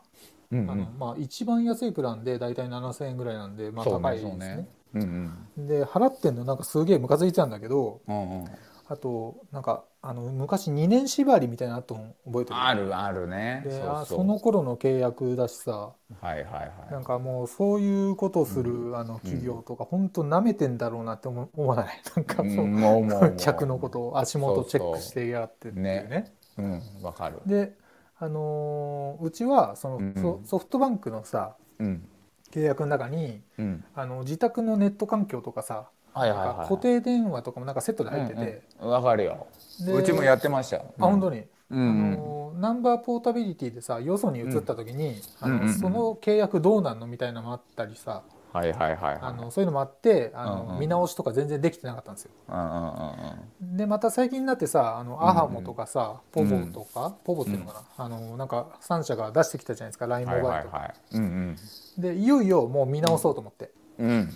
[0.52, 0.72] うんうん。
[0.72, 5.68] あのまあ、一番安いプランで大体7000円ぐらいなんで、まあ、高いですねうんうん。
[5.68, 8.46] で払ってんのなんかすげえムカついてたんだけどうんうん。
[8.92, 12.60] あとなんかあの昔2年縛りみたいなのあったの覚えてる？
[12.60, 13.62] あるあるね。
[13.64, 13.96] でそうそう。
[13.98, 15.72] あその頃の契約だしさ。
[15.72, 16.92] はいはいはい。
[16.92, 21.88] なんかもうそういうことをする、あの企業とか本当舐めてんだろうなって思思わない？
[22.16, 26.08] なんかそう、うん客のことを足元チェックしてやってっていうね。
[26.10, 26.34] ね。
[26.58, 27.42] うんわかる。
[27.46, 27.78] で
[28.18, 32.08] あのーうちはその、ソフトバンクのさうん
[32.52, 33.84] 契約の中にうん。
[33.96, 36.68] あの自宅のネット環境とかさ、はいはいはい。
[36.68, 38.92] 固定電話とかもなんかセットで入ってて、うんうん。
[38.92, 39.48] わかるよ。
[39.86, 40.78] でうちもやってました。
[40.78, 45.74] よあ本当に、うあんのナンバーポータビリティでさよそに移った時に、あのうんうんうん。
[45.74, 49.20] その契約どうなんのみたいなのもあったりさはいはいはいはい。
[49.22, 50.80] あのそういうのもあってあの、うんうん。
[50.80, 52.32] 見直しとか全然できてなかったんですよ。
[52.48, 60.78] うんうんうんでまた最近になってさあのんアハモとかさ、ポボとか、ポボっていうのかな、あのなんか3社が出してきたじゃないですか LINE うんモバイルとか。
[60.78, 61.18] はいはいはい。
[61.18, 61.56] うん
[61.98, 64.30] でいよいよもう見直そうと思って、うん。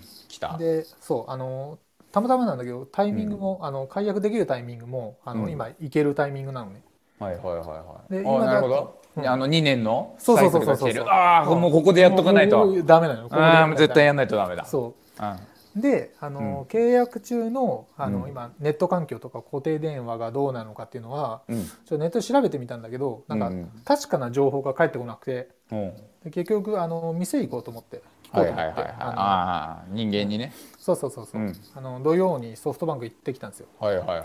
[0.58, 1.78] でそうあの
[2.12, 5.50] たまたまなんだけどタイミングも、あの解約できるタイミングもあの、うん。
[5.50, 6.82] 今いけるタイミングなのね。
[7.18, 7.78] はいはいはいはい。
[7.78, 8.98] あで今だとなるほど。
[8.98, 12.82] うんあの2年のそうそうそうそうああもうここでやっとかないと。
[12.82, 14.64] ダメなのここあ絶対やんないとダメだ。
[14.64, 15.22] そう。
[15.22, 15.80] うん。
[15.80, 18.28] であの、契約中のあの、うん。
[18.30, 21.64] 今ネット環境とか固定電話がどうなのかっていうのはうん。
[21.64, 23.70] ちょっとネットで調べてみたんだけどなんか、うんうん。
[23.84, 25.76] 確かな情報が返ってこなくてう。
[25.76, 28.02] んで結局あの店行こうと思って。
[28.24, 28.80] 聞こはいうと思って。
[28.80, 30.52] はいはいはいああ人間にね。
[30.78, 31.54] そうそうそうそう、うん。
[31.74, 33.66] あの土曜にソフトバンク行ってきたんですよ。
[33.78, 34.16] はいはいは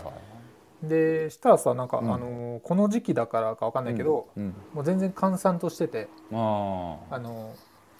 [0.82, 2.12] でしたらさなんか、うん。
[2.12, 4.54] あのこの時期だからかわかんないけど、うん。
[4.74, 7.54] もう全然閑散としててあの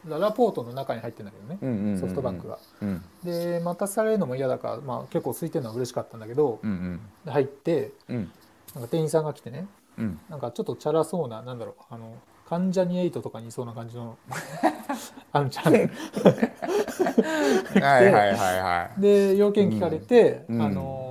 [0.07, 2.01] ララポートの中に入ってんだけどね、うんうんうんうん。
[2.01, 2.59] ソフトバンクが。
[2.81, 3.05] うん。
[3.23, 7.01] で待たされるのも嫌だから、まあ、結構空いてるのは嬉しかったんだけど、うんうん。
[7.25, 8.31] で入ってうん。
[8.75, 9.67] なんか店員さんが来てね
[9.99, 10.19] うん。
[10.31, 12.15] なんかちょっとチャラそうななんだろうあの
[12.49, 14.17] 関ジャニエイトとかにいそうな感じの
[15.33, 15.83] あんちゃんはい
[17.81, 19.01] はいはいはい。
[19.01, 20.63] で要件聞かれて、うん。
[20.63, 21.10] あのー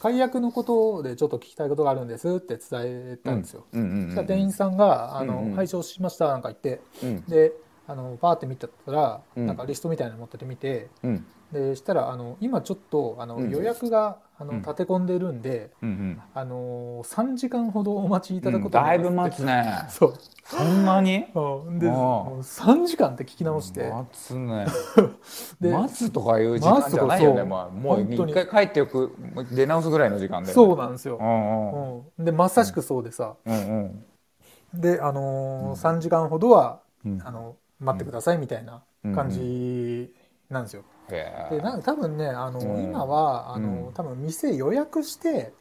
[0.00, 3.64] 解約のことでちょっと聞きたいことがあるんですって伝えたんですよ。
[3.72, 7.24] うんうんうんそしたら店員さんが「あの、うんうん拝聴しました」なんか言ってうん。
[7.24, 7.52] で
[7.86, 9.46] あのパーって見てたら、うん。
[9.46, 11.26] なんかリストみたいなの持ってて見てうん。
[11.52, 13.50] でしたらあの今ちょっとあの、うん。
[13.50, 14.58] 予約があのうん。
[14.60, 16.22] 立て込んでるんで、うんうん。
[16.34, 19.86] あの3時間ほどお待ちいただくうんことになりますだいぶ待つね。
[19.90, 20.14] そう。
[20.44, 21.26] そんなに？
[21.34, 21.78] うん。
[21.78, 21.94] でああ。
[21.94, 24.66] もう3時間って聞き直して、待つね。
[25.60, 27.44] で待つとかいう時間じゃないよね。
[27.44, 29.14] まあもう一回帰ってよく
[29.50, 30.52] 出直すぐらいの時間で。
[30.52, 31.18] そうなんですよ。
[31.20, 31.98] う、んうん。
[32.18, 34.80] うん、でまさしくそうでさ、うんうん。
[34.80, 37.20] で、あのーうん3時間ほどはうん。
[37.24, 38.82] あの待ってくださいみたいな
[39.14, 40.12] 感じ
[40.50, 40.82] なんですよ。
[41.08, 42.84] でなんか多分ね、あのうん。
[42.84, 43.92] 今はあの、うん。
[43.94, 45.52] 多分店予約して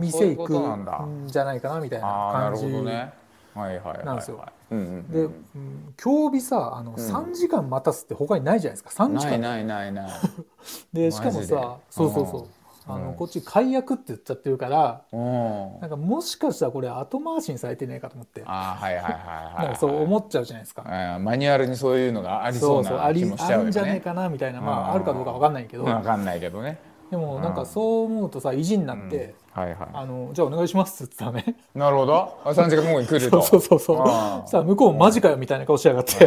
[0.00, 3.12] 店行くんじゃないかなみたいな感じほどね。
[3.54, 4.06] はいはいはいはい。
[4.06, 4.44] なんですよ。
[4.70, 9.04] で、うん今日日さあの、3時間待たすって他にないじゃないですか。
[9.04, 9.38] 3時間。
[9.38, 10.10] ないないないない。
[10.92, 13.14] でしかもさそうそうそうあの、うん。
[13.14, 15.80] こっち解約って言っちゃってるからうん。
[15.80, 18.42] なんかもしかしたらこれ後回しにされてねえかと思って。
[18.46, 21.16] あーはいはいはいはいなんかそう思っちゃうじゃないですか。
[21.16, 21.24] うん。
[21.24, 24.94] マニュアルにそういうのがありそうなあり気もしちゃうよあるんじゃねえねかなみたいなまあうん。
[24.96, 25.84] あるかどうかわかんないけど。
[25.84, 26.78] わかんないけどね。
[27.10, 31.44] でもなんかそう思うとさ意地になって、はいはあのじゃあお願いしますっつったらね。
[31.74, 32.38] いなるほど。
[32.44, 34.00] あ3時間後に来る そうとそうそうそう。
[34.00, 36.12] あーさあ向こうもマジかよみたいな顔しやがって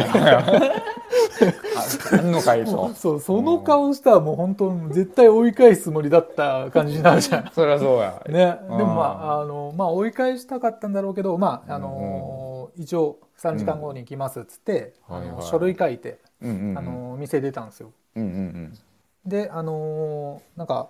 [2.12, 7.50] あんのかいとそうその顔したらもう本当絶対追い返すつもりだった感じになるじゃん。
[7.52, 8.22] そりゃそうや。
[8.28, 15.16] ね、でもまああのまあ追い返したかったんだろうけどまああの一応3時間後に行きますっつって、うん。
[15.16, 15.30] はいはい。
[15.30, 16.78] あの書類書いて、うんうんうん。
[16.78, 17.92] あの店出たんですよ。
[18.16, 18.78] うんうん
[19.26, 20.88] であのなんか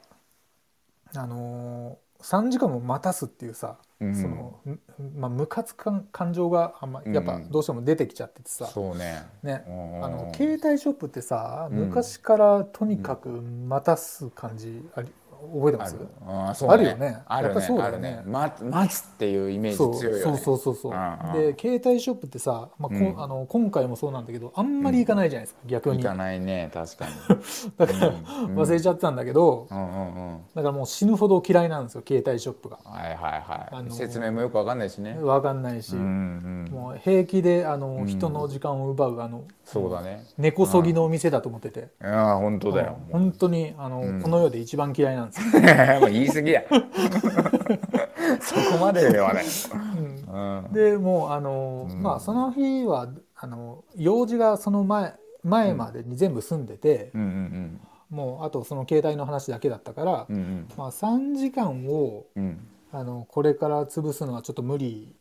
[1.15, 4.15] あの3時間も待たすっていうさ、うん。
[4.15, 4.81] そのん
[5.17, 9.27] まあムカつく感感情があんまやっぱどうしても出てきちゃっててさ、そうね。
[9.43, 9.65] ね。
[9.67, 10.05] うん。
[10.05, 11.79] あの携帯ショップってさうん。
[11.87, 15.13] 昔からとにかく待たす感じあり
[15.55, 15.97] 覚えてます？
[15.97, 17.23] うんそうあるよね。
[17.27, 17.61] あるね。
[17.61, 18.23] そうね。
[18.27, 20.23] 待つっていうイメージ強いよね。
[20.23, 20.37] そう。
[20.39, 20.95] そうそうそうう。
[20.95, 23.23] んうんで携帯ショップってさ、まあこうん。
[23.23, 26.03] あの今回もそうなんだけどあんまり行かないじゃないですか、逆に。
[26.03, 26.71] 行かないね。
[26.73, 27.13] 確かに。
[27.79, 28.15] だから、うん。
[28.59, 30.39] 忘れちゃってたんだけど、うんうんうん。
[30.55, 32.79] だからもう死ぬほど嫌いなんですよ携帯ショップが。
[32.85, 38.07] はいはいはい、あのー説明もよくわかんないしね、分かんないし、うんうん、もう平気であの、ん。
[38.07, 40.25] 人の時間を奪うあのそうだね。
[40.39, 42.97] 根こそぎのお店だと思ってて、いや本当だよ。
[43.13, 43.21] うん。
[43.21, 44.23] 本当にあの、うん。
[44.23, 46.63] この世で一番嫌いなんですよ、 もう言い過ぎや。
[48.41, 50.65] そこまでではない、うん。
[50.65, 52.03] うん、でもうあの、うん。
[52.03, 55.15] まあその日はあの用事がその前
[55.45, 60.69] 前までに全部済んでて、うんうんもうあとその携帯の話だけだったから、うんうん。
[60.79, 62.67] まあ、3時間をうん。
[62.91, 65.15] あのこれから潰すのはちょっと無理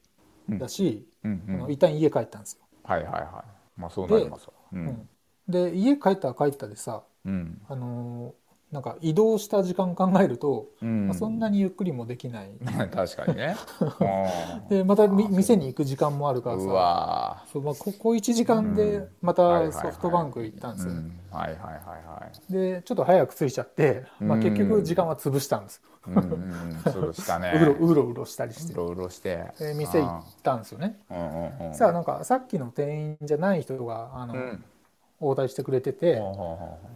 [0.47, 1.43] だし、うん。
[1.49, 2.63] うんあの一旦家帰ったんですよ。
[2.83, 3.79] はいはいはい。
[3.81, 4.47] まあそうなります
[5.49, 7.61] で家帰ったら帰ったでさ、うん。
[7.67, 8.33] あの
[8.71, 11.07] なんか移動した時間考えると、うん。
[11.07, 12.51] まあ、そんなにゆっくりもできない。
[12.91, 13.55] 確かにね。
[13.79, 20.91] う んでまたみ店に行く時間もあるからうさわそう、まあ、ここ1時間でまたソフトバンク行ったんですよ。
[20.91, 21.19] うん。
[21.31, 22.53] はいはいはいはい。
[22.53, 24.43] でちょっと早く着いちゃって、まあ、うん。
[24.43, 25.81] 結局時間は潰したんです。
[26.05, 27.13] うんうん。
[27.13, 27.53] したね。
[27.61, 28.73] うろうろうろしたりして。
[28.73, 29.45] うろうろして。
[29.59, 30.99] で店行ったんですよね。
[31.09, 31.73] うんうんうん。
[31.73, 34.63] さあなんかさっきの店員じゃない人があの、うん
[35.19, 36.21] 応対してくれてて、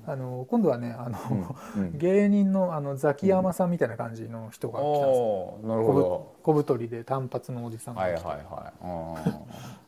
[0.06, 1.56] あの今度はねあの、
[1.94, 6.36] 芸人のあのザキヤマさんみたいな感じの人が来たんですよ、なるほど。
[6.44, 8.38] 小太りで単発のおじさんがはい来て、はい。
[8.38, 9.22] は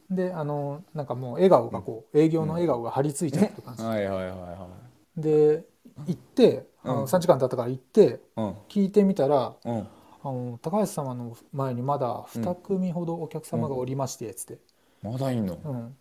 [0.09, 3.89] いであのなんかもう笑顔がこう営業の笑顔が張り付いちゃってる感じ、うん。
[3.89, 4.67] はいはいはいは
[5.17, 5.63] で
[6.05, 7.03] 行ってあのうん。
[7.05, 8.19] 3時間経ったから行って
[8.69, 9.87] 聞いてみたらうん。
[10.25, 14.59] あの高橋様の前にまだ2組ほどお客様がおりましてつって、
[15.03, 15.57] まだいんの？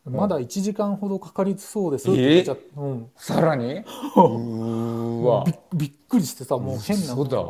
[0.06, 0.14] うん。
[0.14, 3.74] まだ1時間ほどかかりそうですって言っちゃって、うん、さらに？
[3.74, 5.44] うーわ。
[5.44, 7.02] びびっくりしてさもう変な。
[7.14, 7.42] そうだ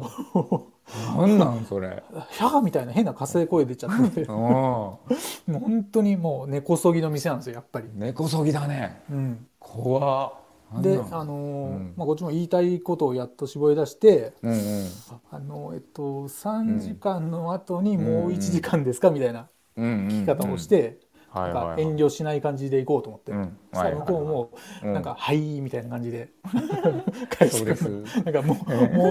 [1.16, 2.02] なんなんそれ？
[2.30, 4.22] ヒャーみたいな変な火星声出ちゃって。
[4.24, 4.34] うん。
[4.34, 5.00] も
[5.48, 7.88] う本当にもう根こそぎの店なんですよやっぱり。
[7.94, 9.02] 根こそぎだね。
[9.10, 10.32] うん、怖っ。
[10.80, 11.94] で、あのーうん。
[11.98, 14.86] まあ、こっちも言いたいことをやっと絞り出して、うんうん。
[15.30, 20.98] あのえっと、3時間の後にもう1時間ですかみたいな聞き方をして、はい
[21.34, 21.82] なんかはいはい。
[21.82, 23.56] 遠慮しない感じで行こうと思って、うん。
[23.72, 24.50] そしたら向こうも
[24.82, 25.02] うんなん。
[25.02, 26.28] か「はい」みたいな感じで。
[27.30, 28.54] 返してくるなんかも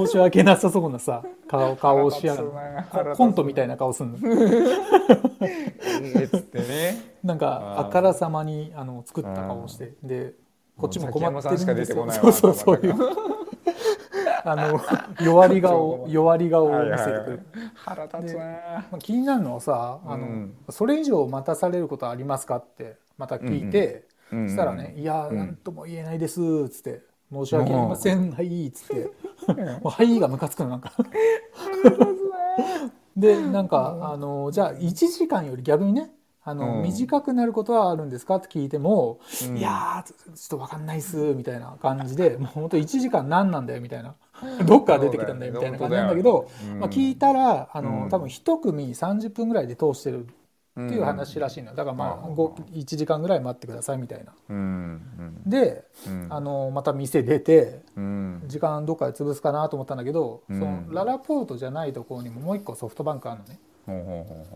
[0.04, 2.42] う申し訳なさそうなさ顔顔をしやが
[3.04, 4.18] るコントみたいな顔すんの。
[7.24, 9.94] なんかあからさまにあの作った顔をして。
[10.04, 10.34] で
[10.78, 12.12] こっちも困ってるんですよ。
[12.12, 12.96] そうそうそういう
[14.44, 14.80] あの
[15.24, 17.40] 弱り顔弱り顔を見せてくる、
[17.76, 20.56] 腹立つなまあ、気になるのはさあの、うん。
[20.70, 24.02] それ以上待たされることありますかってまた聞いて、うんうん
[24.32, 25.38] そしたらね「いやうん。
[25.38, 29.12] 何とも言えないです」っつって「申し訳ありませんはい」っつって
[29.82, 30.94] もう「はい」がムカつくのなんか。
[33.18, 36.12] でなんかあのじゃあ1時間より逆にね
[36.44, 36.84] あの、うん。
[36.84, 38.36] 短くなることはあるんですか？
[38.38, 39.58] って聞いても「うん。
[39.58, 44.16] いやーちょっと分かんないっす」みたいな感じで もう本当1時間何なんだよみたいな。
[44.66, 46.50] どっから出てきたんだよみたいな感じなんだけど、
[46.80, 48.10] まあ、聞いたらあの、うん。
[48.10, 50.28] 多分1組30分ぐらいで通してるっ
[50.74, 51.76] ていう話らしいのよ。
[51.76, 54.34] だからまあうんご1時間ぐらい待ってくださいみたいな。
[54.50, 55.44] うん。
[55.46, 56.28] でうん。
[56.30, 58.44] あのまた店出てうん。
[58.48, 60.60] 時間どっかで潰すかなと思ったんだけど、うん。
[60.60, 63.60] そのララポートじゃないところにももう一個ソフトバンクあるのね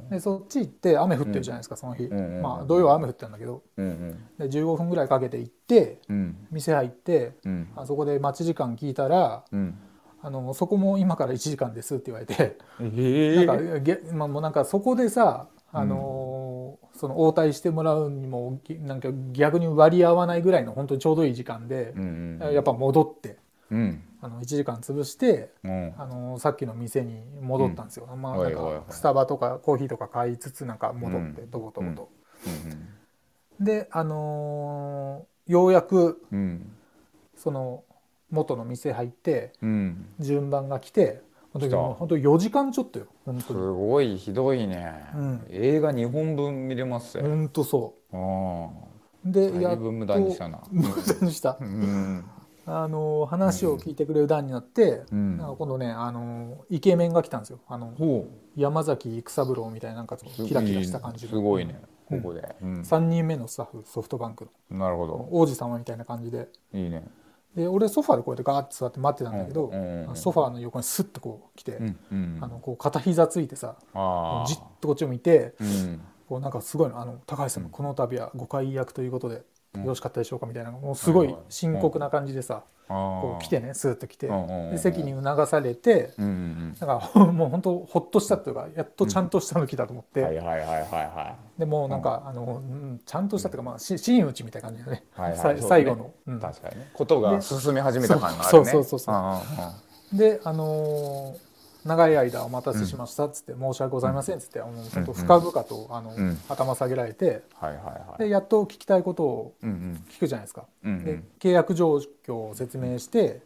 [0.09, 3.63] でそっち行って雨降ってるじゃないですか、その日、まあ土曜は雨降ってるんだけど。
[3.77, 6.47] で15分ぐらいかけて行ってうん。
[6.51, 7.67] 店入ってうん。
[7.75, 9.77] あそこで待ち時間聞いたらうん。
[10.21, 12.57] あのそこも今から1時間ですって言われて。
[12.79, 22.39] えなんかげ、まあ、もうなんかそこでさあのーその応対してもらうにもぎなんか逆に割り合わないぐらいの本当にちょうどいい時間でう、ん。
[22.39, 23.37] やっぱ戻って。
[23.69, 25.93] うんあの1時間潰してうん。
[25.97, 31.47] あのさっきの店に戻ったんですよ、まあ、ないんかスタバとかコーヒーとか買いつつなんか戻ってうん。
[31.47, 31.59] と。
[31.59, 31.83] ぼと
[33.59, 36.71] であのーようやくうん。
[37.35, 37.83] その
[38.31, 40.07] 元の店入ってうん。
[40.19, 41.21] 順番が来て
[41.53, 43.59] 本当本当4時間ちょっとよ本す当に。
[43.59, 45.05] ごいひどいね。
[45.15, 45.47] うん。
[45.49, 47.23] 映画2本分見れますよ。
[47.23, 48.69] 本当そあ
[49.25, 50.61] うであだいぶ無駄にしたな。
[50.71, 51.57] 無駄にした。
[51.61, 52.25] うん
[52.67, 55.37] あのー話を聞いてくれる段になって、うん。
[55.37, 57.59] なんか今度ねあのーイケメンが来たんですよ。
[57.67, 61.79] あのほ山崎育三郎みたいななんかキラキラした感じすごいね
[62.11, 62.21] うん。
[62.21, 62.55] ここで。
[62.61, 62.81] うん。
[62.81, 64.77] 3人目のスタッフソフトバンクの。
[64.77, 65.27] なるほど。
[65.31, 66.47] 王子様みたいな感じで。
[66.73, 67.07] いいね。
[67.55, 72.37] で俺ソファーでこうやってガーッて座って待ってたんだけど、うんうんうんソファーの横にスッとこう来て、うんうん。
[72.41, 75.53] あのこう片膝ついてさあじっとこっちを見て
[76.27, 76.99] こうなんかすごいの。
[76.99, 79.43] あの高橋さん、この度はご解約ということで
[79.77, 86.85] よろしかったでしょうかみたいなもうすごい深刻な感じでさ、こう来てねスーッと来て、で席に促されて、うんか
[87.15, 92.61] らもう本当ほっとしたっていうかやっとちゃんとしたの来たと思って、はいはいはいはいでもなんか、あの
[93.05, 96.91] ちゃんとしたっていうかまあ真打ちみたいな感じだね、はいはい、最後の、うん、確かにね。
[96.93, 98.65] ことが進み始めた感があるね。
[98.65, 99.11] そうそうそうそ
[100.13, 100.17] う。
[100.17, 101.44] であのー
[101.85, 106.13] 長い間お待たせしましたっつって、申し訳ございませんっつって、うん、ちょっと深々とあの、
[106.49, 107.43] 頭下げられて、
[108.17, 110.65] でやっと聞きたいことを聞くじゃないですか。
[110.83, 113.41] で契約状況を説明して、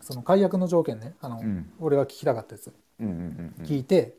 [0.00, 1.42] その解約の条件ねあの、
[1.78, 4.16] 俺が聞きたかったやつ、聞いて、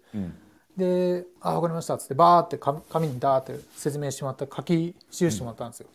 [0.77, 5.87] で「あ分かりました」っつってバーって紙にダーって説明してもらった書き記してもらったんですよ。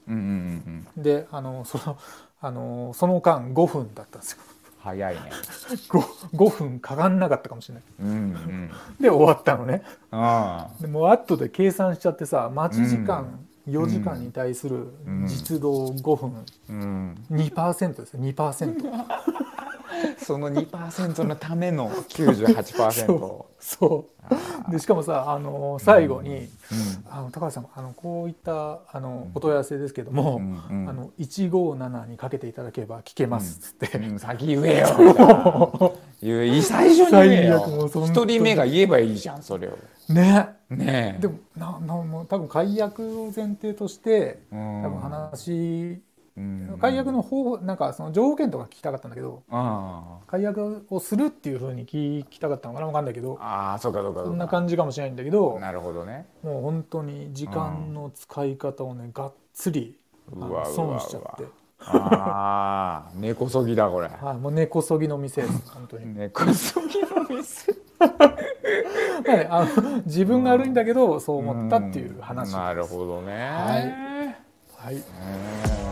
[0.97, 1.97] であのその
[2.41, 4.39] あのその間5分だったんですよ。
[4.83, 5.21] 早いね。
[5.89, 6.01] 5,
[6.35, 9.83] 5分かかんなかったかもしれない、うんうん、で終わったのね。
[10.11, 14.89] あでも後で計算しちゃってさ待ち時間4時間に対する
[15.27, 18.21] 実動5分、うん、2%ですよ。
[18.21, 19.42] 2%
[20.19, 23.65] その2%のための 98%そう。
[23.65, 24.09] そ
[24.69, 24.71] う。
[24.71, 26.49] でしかもさあの最後に、うん、
[27.11, 36.63] あの高橋さんあのこういったあのお問い合わせですけども、うん、あの157にかけていただければ聞けますっつって、うん、先言えよ 言う。
[36.63, 39.79] 最初に言えよ一人目が言えばいいじゃんそれを。
[40.09, 40.49] ね。
[40.71, 46.01] ねでもななもう多分解約を前提として多分話
[46.81, 49.43] 解約の方なんかその条件とか聞きたかったんだけど
[50.27, 56.27] 解約をするっていうふうに聞きたかったのかな分かんないけどあそうかそうかそんな感じかもしれないんだけどなるほどね。
[56.43, 59.99] もう本当に時間の使い方をねがっつり
[60.75, 61.45] 損しちゃって。
[61.85, 64.07] ああ根こそぎだこれ。
[64.23, 66.15] はいもう根こそぎの店です本当に。
[66.15, 67.75] 根こそぎの店。
[68.03, 73.33] はい、あの自分が悪いんだけどそう思ったっていう話なるほどね。
[73.35, 75.92] はい、はい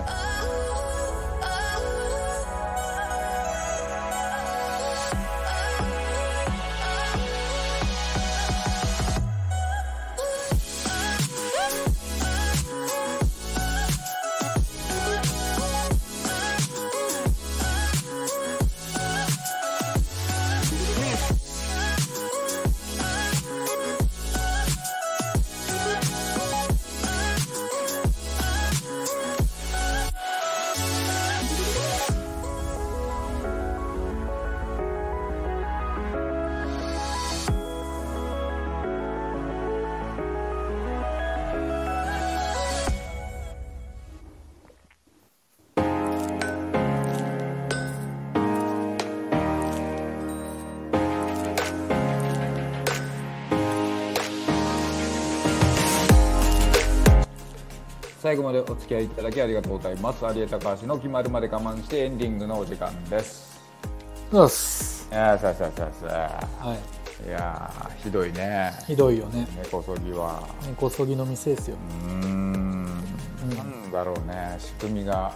[58.31, 60.25] 最後までお付き合いいただきありがとうございます。
[60.25, 63.61] 有江高橋の決まるまで我慢してエンディングのお時間です。
[64.31, 65.09] そうです。
[65.11, 66.07] いやささささ
[66.61, 66.77] は
[67.25, 67.29] い。
[67.29, 68.73] いやひどいね。
[68.87, 69.49] ひどいよね。
[69.57, 70.47] 根こそぎは。
[70.65, 71.77] 根こそぎの店ですよ。
[72.05, 72.85] うん。
[73.57, 74.55] なんだろうね。
[74.61, 75.35] 仕組みが。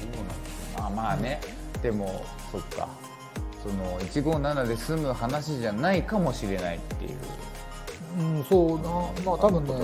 [0.00, 0.08] ど
[0.80, 1.40] うなんまあまあね、
[1.84, 2.88] でもそっか。
[3.62, 7.18] その157で済む話じゃないかもしれないっていう
[8.16, 8.84] うん、そうな
[9.24, 9.74] まあ多分ね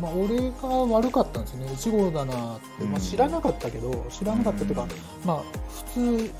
[0.00, 1.66] まあ、俺が悪かったんですね。
[1.66, 4.86] 1号だなって、まあ、知らなかったけど知らなかったっていうか、
[5.24, 5.42] まあ
[5.86, 6.30] 普通、うん、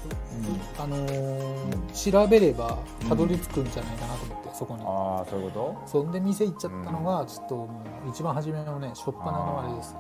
[0.79, 4.83] あのー、調べればたどり着くんじゃないかなと思って、そこに。
[4.85, 5.89] ああそういうこと？
[5.89, 7.69] そんで店行っちゃったのがちょっと
[8.09, 9.97] 一番初めのね初っ端のあれです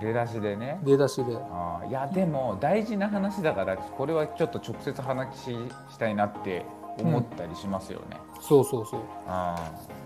[0.00, 0.78] 出だしでね。
[0.82, 1.36] 出だしで。
[1.36, 5.58] あいやでも大事な話だからこれはちょっと直接話し
[5.98, 6.64] たいなって
[6.98, 9.00] 思ったりしますよね、うん、そうそうそう。
[9.26, 10.05] ああ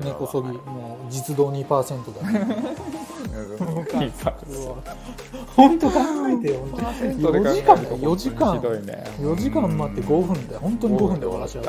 [0.00, 2.76] 根こそぎもう実動2%だね。
[5.56, 8.58] 本当考えてよ4時間だ4時間。
[8.58, 11.64] 4時間待って5分で本当に5分で終わらしちゃう。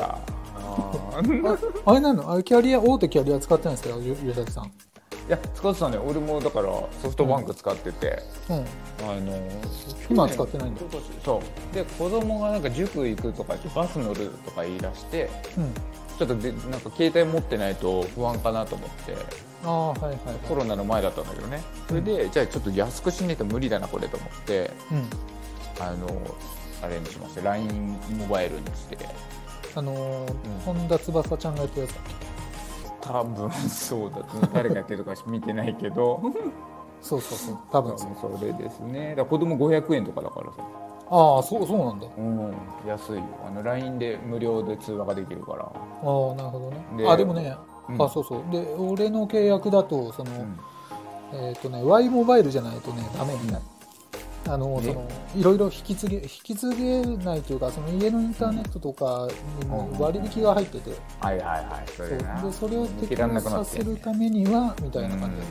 [1.86, 2.30] あれなの？
[2.30, 3.98] あれキャリア大手キャリア使ってないんですか？
[3.98, 4.64] 吉崎さん。
[4.66, 4.68] い
[5.30, 6.66] や使ってたね俺もだから
[7.00, 8.18] ソフトバンク使ってて、
[8.50, 8.60] うん、あ
[9.20, 9.40] の
[10.10, 10.82] 今使ってないんだ。
[11.24, 11.40] そ
[11.72, 11.74] う。
[11.74, 15.72] で子供がなんか塾行くとかバス乗るとか言い出して、うん、
[16.18, 19.16] ちょっとでなんか携帯持ってないと不安かなと思って。
[19.64, 21.62] あ、はいはい、はい、コロナの前だったんだけどね。
[21.88, 26.08] それで、うん、じゃあちょっと安くしないと無理だなこれと思って、うん、あの
[26.82, 27.42] あれにしました。
[27.42, 28.98] LINE モバイルにして。
[29.76, 30.34] あのー、
[30.64, 31.96] 本田翼ちゃんがやってるやつ
[33.00, 34.24] 多分そうだ
[34.54, 36.22] 誰がやってるか見てないけど。
[37.02, 37.58] そうそうそう。
[37.70, 38.08] 多分そ
[38.40, 39.14] れですね。
[39.14, 40.62] だ子供500円とかだからさ
[41.16, 42.06] ああそうそうなんだ。
[42.18, 42.54] うん。
[42.88, 43.22] 安いよ。
[43.46, 45.62] あの LINE で無料で通話ができるから。
[45.62, 47.08] ああなるほどね。
[47.08, 47.56] あでもね、
[47.88, 48.50] うん、あそうそう。
[48.50, 50.32] で俺の契約だとその、
[51.32, 53.60] うん、えっ、ー、とね Y モバイルじゃないとねダメみたい。
[54.46, 59.26] あのそのいろいろ引き継げ引き継げないというかその家のインターネットとか
[59.62, 60.90] にも割引が入ってて、
[61.20, 61.90] はいはいはい。
[61.96, 65.46] それでそれを適用させるためにはみたいな感じだっ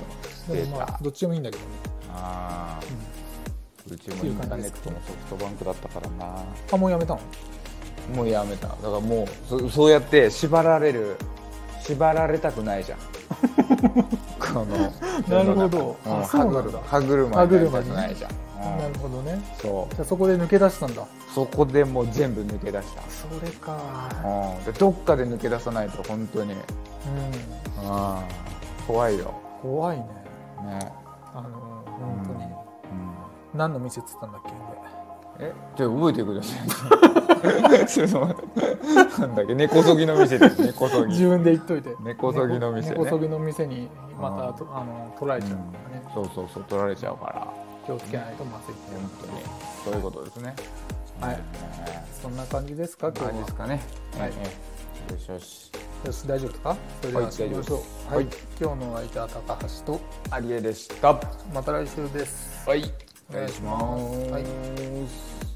[0.47, 0.53] た。
[0.53, 1.69] でもまあどっちでもいいんだけどね。
[2.13, 3.22] ああ、うん、
[3.91, 7.21] うちもインターネットもソフトバンクだったからなあもうやめたの？
[8.15, 8.67] もうやめた。
[8.67, 11.15] だからもうそそうやって縛られる
[11.81, 12.99] 縛られたくないじゃん。
[14.39, 14.65] この
[15.27, 18.31] なるほど、うん、歯車歯車になりたくないじゃん。
[18.77, 19.41] なるほどね。
[19.61, 19.95] そう。
[19.95, 21.05] じゃそこで抜け出したんだ。
[21.33, 23.01] そこでもう全部抜け出した。
[23.09, 23.77] それか、
[24.23, 26.53] うん、でどっかで抜け出さないと本当に。
[26.53, 26.59] うん。
[27.83, 28.23] あ
[28.87, 29.33] 怖いよ。
[29.61, 30.03] 怖いね。
[30.65, 30.91] ね。
[31.33, 31.49] あの
[31.85, 32.52] 本当に、うん、
[33.53, 34.51] 何の店っつったんだっけ？
[35.39, 37.87] えじゃ覚えてください。
[38.07, 38.27] その
[39.19, 39.55] なんだっけ？
[39.55, 41.11] 根こそぎの店です根こそぎ。
[41.11, 41.95] 自分で言っといて。
[42.01, 43.89] 根こそぎの店、ね、根こそぎの店に
[44.19, 47.47] またあの取られちゃうね、うん、そうそうそう取られちゃうから。
[47.85, 49.43] 気をつけないとまずい本当に。
[49.83, 50.55] そういうことですね。
[51.19, 51.39] はい、
[52.21, 53.11] そんな感じですか？
[53.15, 53.81] 今日ですかね。
[54.17, 54.33] はい、よ
[55.17, 55.71] しよし。
[56.05, 56.77] よし大丈夫ですか？
[57.01, 58.15] それでは始めましょう。
[58.15, 58.27] はい、
[58.61, 59.99] 今日の相手は高橋と。
[60.41, 61.19] 有江でした。
[61.53, 62.67] また来週です。
[62.69, 62.83] はい。
[62.83, 62.85] お
[63.33, 65.52] 願いします、はい。